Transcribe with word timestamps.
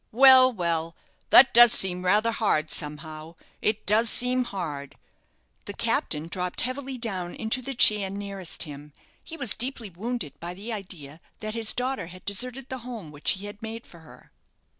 Well, 0.11 0.51
well, 0.51 0.95
that 1.29 1.53
does 1.53 1.71
seem 1.71 2.03
rather 2.03 2.31
hard 2.31 2.71
somehow 2.71 3.35
it 3.61 3.85
does 3.85 4.09
seem 4.09 4.45
hard." 4.45 4.95
The 5.65 5.75
captain 5.75 6.27
dropped 6.27 6.61
heavily 6.61 6.97
down 6.97 7.35
into 7.35 7.61
the 7.61 7.75
chair 7.75 8.09
nearest 8.09 8.63
him. 8.63 8.93
He 9.23 9.37
was 9.37 9.53
deeply 9.53 9.91
wounded 9.91 10.39
by 10.39 10.55
the 10.55 10.73
idea 10.73 11.21
that 11.41 11.53
his 11.53 11.71
daughter 11.71 12.07
had 12.07 12.25
deserted 12.25 12.67
the 12.69 12.79
home 12.79 13.11
which 13.11 13.33
he 13.33 13.45
had 13.45 13.61
made 13.61 13.85
for 13.85 13.99
her. 13.99 14.31